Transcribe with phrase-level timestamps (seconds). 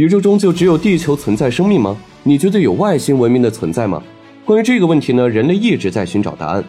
[0.00, 1.94] 宇宙中就只有地球存在生命吗？
[2.22, 4.02] 你觉得有外星文明的存在吗？
[4.46, 6.64] 关于这个问题呢，人类一直在寻找答案。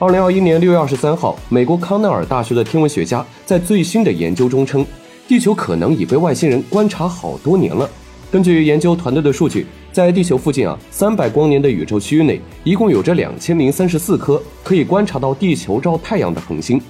[0.00, 4.84] 二零二一年六月二十三号，美国康奈尔大学的天文学家在最新的研究中称，
[5.28, 7.88] 地球可能已被外星人观察好多年了。
[8.32, 16.80] 根据研究团队的数据，在地球附近啊，三百光年的宇宙区域内，一共有着两千零三十四颗可以观察到地球照太阳的恒星。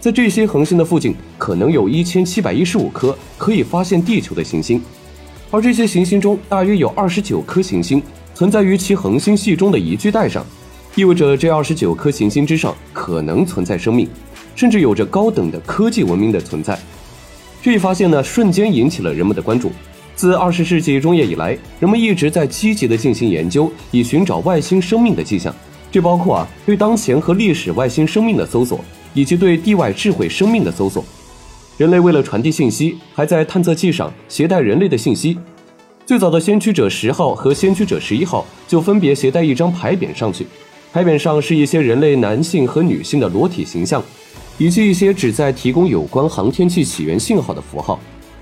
[0.00, 4.82] 在这些恒星的附近，可能有一千七百一十五颗可以发现地球的行星。
[5.52, 8.02] 而这些行星中，大约有二十九颗行星
[8.34, 10.42] 存在于其恒星系中的宜居带上，
[10.94, 14.08] 意味着这二十九颗行星之上可能存在生命，
[14.56, 16.78] 甚至有着高等的科技文明的存在。
[17.60, 19.70] 这一发现呢，瞬间引起了人们的关注。
[20.16, 25.54] 自二十世纪中叶以来，人们一直在积极地进行研究，以寻找外星生命的迹象。
[25.90, 31.04] 这包括啊，对当前和历史外星生命的搜索，以及对地外智慧生命的搜索。
[31.78, 35.38] 人类为了传递信息，还在探测器上携带人类的信息。
[36.04, 40.46] 最早的先驱者十号和先驱者十一号就分别携带一张牌匾上去，
[40.92, 44.02] 牌匾上是一些人类男性和女性的裸体形象，
[44.58, 47.98] 以及一些旨在提供有关航天器起源信号的符号。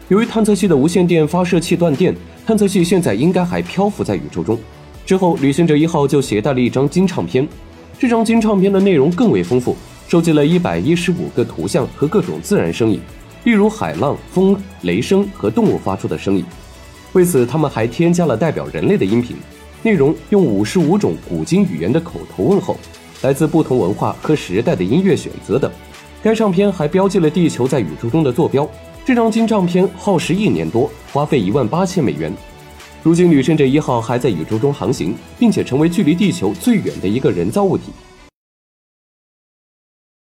[0.09, 2.13] 由于探测器的无线电发射器断电，
[2.45, 4.59] 探测器现在应该还漂浮在宇宙中。
[5.07, 7.47] 之后，旅行者一号就携带了一张金唱片，
[7.99, 9.77] 这张金唱片的内容更为丰富，
[10.09, 13.01] 收集了一百一十五个图像和各种自然声音。
[13.45, 16.45] 例如海浪、风、雷声和动物发出的声音。
[17.13, 19.37] 为此，他们还添加了代表人类的音频，
[19.83, 22.77] 内容用五十五种古今语言的口头问候，
[23.23, 25.71] 来自不同文化和时代的音乐选择等。
[26.23, 28.69] 该唱片还标记了地球在宇宙中的坐标。
[29.05, 32.33] 这张金唱片耗时一年多，花费一万八千美元。
[33.03, 37.85] 如今，旅行者一号还在宇宙中航行，并且成为距离地球最远的一个人造物体。